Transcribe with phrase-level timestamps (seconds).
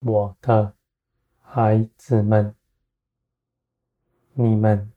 [0.00, 0.74] 我的
[1.42, 2.54] 孩子们，
[4.32, 4.90] 你们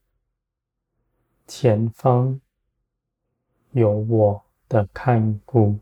[1.45, 2.39] 前方
[3.71, 5.77] 有我的看顾，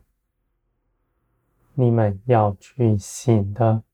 [1.74, 3.84] 你们要去行的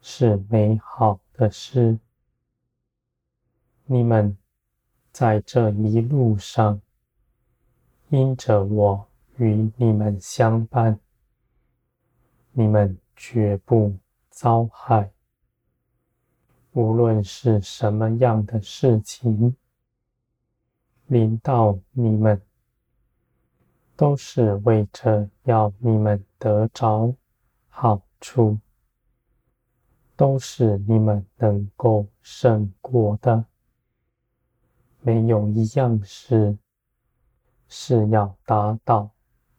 [0.00, 1.98] 是美好的事。
[3.86, 4.38] 你们
[5.10, 6.80] 在这一路上，
[8.10, 9.08] 因着我
[9.38, 11.00] 与你们相伴，
[12.52, 13.96] 你们绝不
[14.30, 15.12] 遭害。
[16.72, 19.56] 无论是什么样的事情
[21.06, 22.42] 临到你们，
[23.94, 27.14] 都是为着要你们得着
[27.68, 28.58] 好处，
[30.16, 33.44] 都是你们能够胜过的。
[35.00, 36.58] 没有一样事
[37.68, 39.08] 是要打倒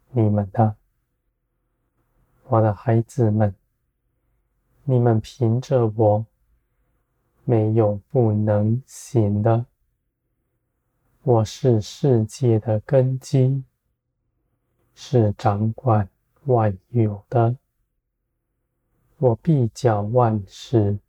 [0.09, 0.75] 你们的，
[2.53, 3.55] 我的孩子们，
[4.83, 6.23] 你们凭着我，
[7.45, 9.65] 没有不能行的。
[11.23, 13.63] 我是世界的根基，
[14.93, 16.07] 是掌管
[16.45, 17.57] 万有的。
[19.17, 20.99] 我必叫万事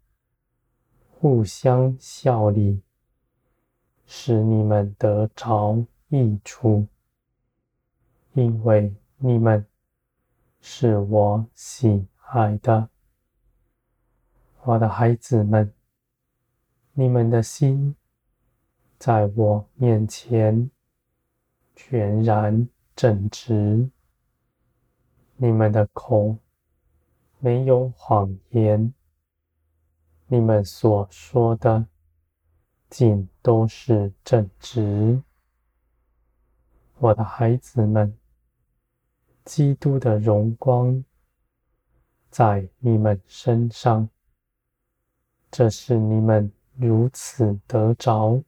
[1.11, 2.81] 互相效力。
[4.07, 6.87] 使你们得着益处，
[8.33, 9.67] 因为你们
[10.67, 12.89] 是我喜爱的，
[14.63, 15.71] 我的孩子们，
[16.95, 17.95] 你们的心
[18.99, 20.71] 在我面前
[21.77, 22.67] 全然
[22.97, 23.91] 正直，
[25.37, 26.39] 你们的口
[27.41, 28.95] 没有谎言，
[30.29, 31.87] 你们所说的。
[32.89, 35.21] 尽都是正直，
[36.99, 38.17] 我的孩子们，
[39.45, 41.05] 基督的荣光
[42.31, 44.09] 在你们身上，
[45.51, 48.43] 这是你们如此得着、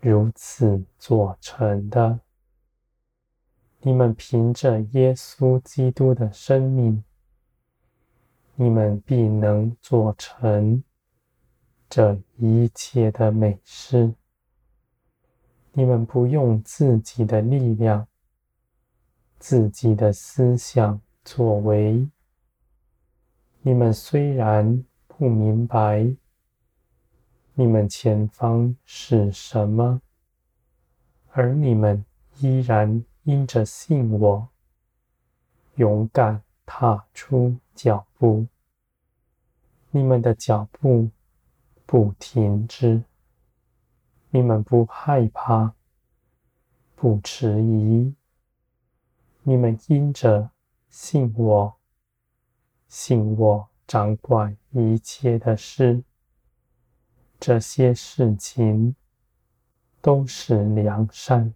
[0.00, 2.20] 如此做成的。
[3.80, 7.02] 你们凭着耶稣基督的生命，
[8.56, 10.82] 你们必能做成。
[11.88, 14.14] 这一切的美事，
[15.72, 18.06] 你们不用自己的力量、
[19.40, 22.08] 自己的思想作为。
[23.62, 26.14] 你们虽然不明白
[27.54, 30.00] 你们前方是什么，
[31.32, 32.04] 而你们
[32.38, 34.48] 依然因着信我，
[35.74, 38.46] 勇敢踏出脚步。
[39.90, 41.10] 你们的脚步。
[41.86, 43.02] 不停止，
[44.30, 45.74] 你们不害怕，
[46.94, 48.14] 不迟疑，
[49.50, 50.52] 你们因着
[50.88, 51.74] 信我，
[52.86, 56.04] 信我掌管一切的事，
[57.40, 58.94] 这些事情
[60.00, 61.52] 都是良善，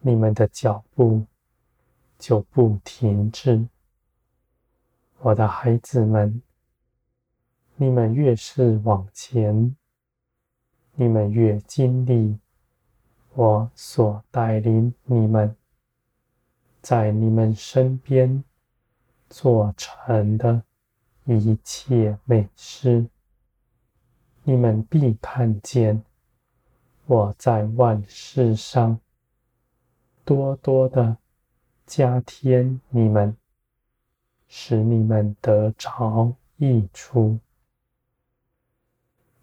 [0.00, 1.26] 你们的脚步
[2.18, 3.68] 就不停止，
[5.18, 6.40] 我的孩子们。
[7.74, 9.76] 你们越是往前，
[10.94, 12.38] 你们越经历
[13.34, 15.54] 我所带领你们，
[16.88, 18.44] 在你们身边
[19.28, 20.62] 做成的
[21.24, 23.04] 一切美事。
[24.44, 26.04] 你们必看见
[27.06, 29.00] 我在万事上
[30.24, 31.16] 多多的
[31.86, 33.36] 加添你们，
[34.46, 37.40] 使你们得着益处。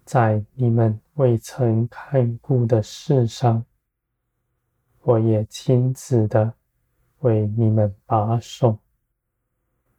[0.06, 3.66] 在你们未曾看顾的事上，
[5.02, 6.54] 我也亲自的
[7.24, 8.78] 为你们把守，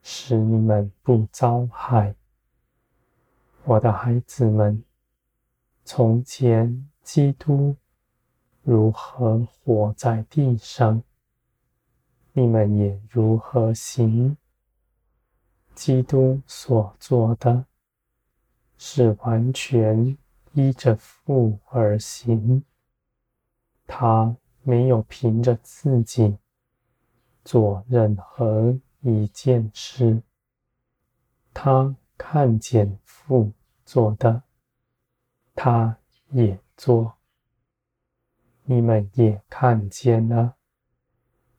[0.04, 2.14] 使你们不遭害。
[3.64, 4.84] 我的孩子们，
[5.84, 7.76] 从前基督
[8.62, 11.02] 如何活在地上，
[12.34, 14.38] 你们也如何行。
[15.74, 17.66] 基督所做的。
[18.78, 20.16] 是完全
[20.54, 22.64] 依着父而行，
[23.88, 26.38] 他没有凭着自己
[27.46, 30.22] 做任何一件事，
[31.54, 33.52] 他看见父
[33.86, 34.44] 做的，
[35.54, 35.98] 他
[36.32, 37.14] 也做。
[38.64, 40.56] 你们也看见了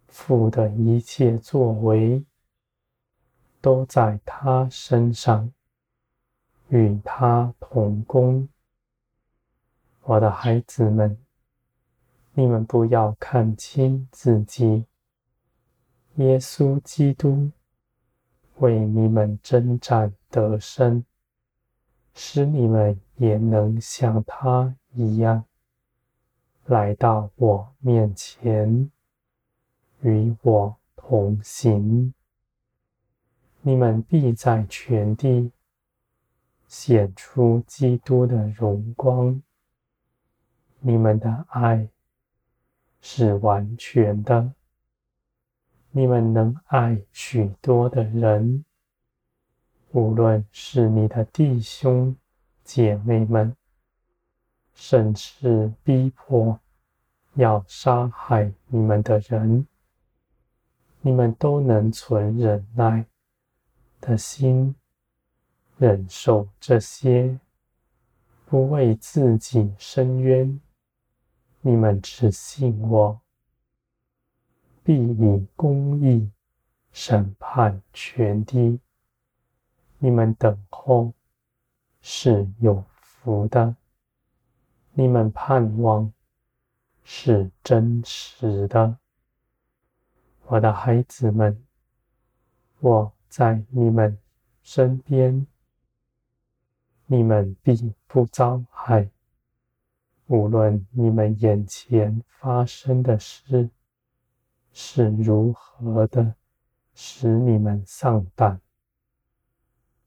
[0.08, 2.24] 父的一切作为，
[3.60, 5.52] 都在他身上。
[6.68, 8.48] 与他同工，
[10.02, 11.16] 我的孩子们，
[12.32, 14.84] 你们不要看轻自己。
[16.16, 17.50] 耶稣基督
[18.56, 21.04] 为你们征战得胜，
[22.14, 25.44] 使你们也能像他一样，
[26.64, 28.90] 来到我面前，
[30.00, 32.14] 与我同行。
[33.60, 35.52] 你们必在全地
[36.66, 39.42] 显出基督的荣光。
[40.80, 41.90] 你们的爱
[43.02, 44.54] 是完全的。
[45.90, 48.64] 你们能爱许多的人，
[49.92, 52.14] 无论是你的弟兄
[52.64, 53.56] 姐妹们，
[54.74, 56.60] 甚至逼迫
[57.34, 59.66] 要杀害你们的人，
[61.00, 63.06] 你们都能存忍耐
[64.00, 64.74] 的心，
[65.78, 67.38] 忍受这些，
[68.44, 70.60] 不为自己伸冤。
[71.62, 73.20] 你们只信我，
[74.86, 76.30] 必以公义
[76.92, 78.78] 审判全地。
[79.98, 81.12] 你们等候
[82.00, 83.74] 是有福的，
[84.92, 86.12] 你们盼望
[87.02, 88.96] 是真实的。
[90.44, 91.60] 我的孩子们，
[92.78, 94.16] 我在你们
[94.62, 95.48] 身边，
[97.06, 99.10] 你们必不遭害。
[100.28, 103.68] 无论你们眼前发生的事
[104.78, 106.34] 是如何的
[106.92, 108.60] 使你们丧胆，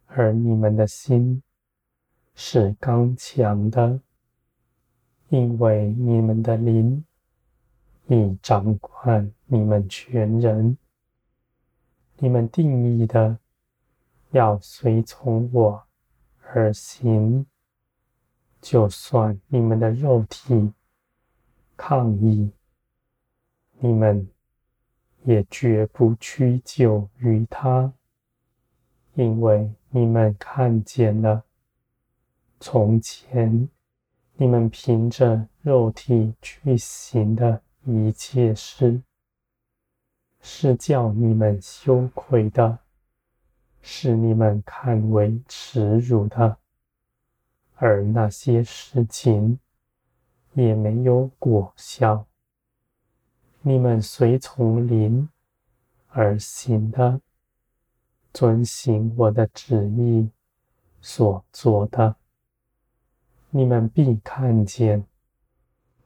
[0.06, 1.42] 而你们的心
[2.36, 4.00] 是刚强的，
[5.30, 7.04] 因为你们的灵
[8.06, 10.78] 已掌管你们全人。
[12.20, 13.40] 你们定义的
[14.30, 15.84] 要随从我
[16.44, 17.44] 而行，
[18.62, 20.72] 就算你们的肉体
[21.76, 22.52] 抗议，
[23.80, 24.30] 你们
[25.30, 27.94] 也绝不屈就于他，
[29.14, 31.44] 因为你们看见了，
[32.60, 33.70] 从前
[34.38, 39.04] 你们凭着肉体去行的一切事。
[40.42, 42.80] 是叫你们羞愧的，
[43.84, 46.58] 是你们看为耻辱的，
[47.76, 49.60] 而那些事情
[50.54, 52.26] 也没有果效。
[53.62, 55.28] 你们随从灵
[56.08, 57.20] 而行的，
[58.34, 60.30] 遵行我的旨意
[61.02, 62.16] 所做的，
[63.50, 65.06] 你们必看见，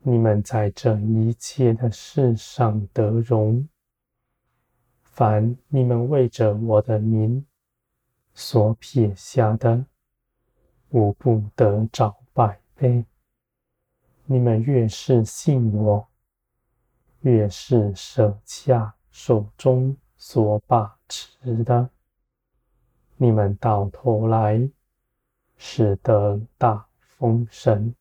[0.01, 3.67] 你们在这一切的事上得荣。
[5.03, 7.45] 凡你们为着我的名
[8.33, 9.85] 所撇下的，
[10.89, 13.05] 无不得着百倍。
[14.25, 16.07] 你们越是信我，
[17.23, 21.89] 越是舍下手中所把持的，
[23.15, 24.69] 你们到头来
[25.57, 27.95] 使得大丰盛。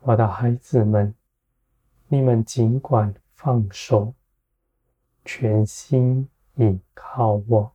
[0.00, 1.14] 我的孩子们，
[2.08, 4.14] 你们尽管放手。
[5.24, 7.72] 全心倚靠我，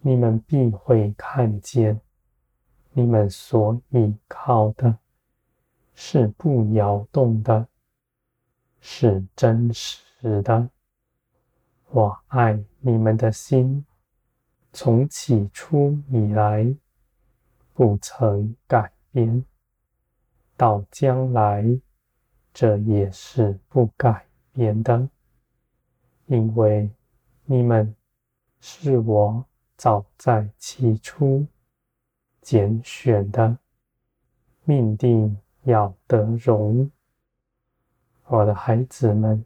[0.00, 2.00] 你们必会看见，
[2.92, 4.96] 你们所倚靠的
[5.92, 7.66] 是不摇动的，
[8.84, 10.68] 是真实的。
[11.90, 13.86] 我爱你们的心，
[14.72, 16.74] 从起初以来
[17.72, 19.44] 不曾改变，
[20.56, 21.64] 到将来
[22.52, 25.08] 这也是不改变的。
[26.26, 26.90] 因为
[27.44, 27.94] 你们
[28.60, 29.44] 是我
[29.76, 31.46] 早在起初
[32.40, 33.56] 拣选的，
[34.64, 36.90] 命定要得荣。
[38.32, 39.44] 我的孩子们，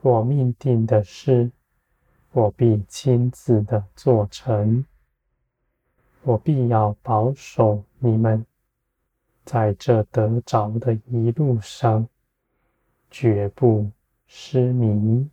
[0.00, 1.50] 我命定的事，
[2.30, 4.86] 我必亲自的做成。
[6.22, 8.46] 我必要保守你们，
[9.44, 12.08] 在这得着的一路上，
[13.10, 13.90] 绝不
[14.26, 15.28] 失迷。